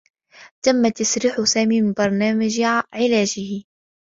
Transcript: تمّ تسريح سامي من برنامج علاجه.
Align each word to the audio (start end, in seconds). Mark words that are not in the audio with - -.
تمّ 0.65 0.89
تسريح 0.89 1.41
سامي 1.43 1.81
من 1.81 1.93
برنامج 1.93 2.61
علاجه. 2.93 3.63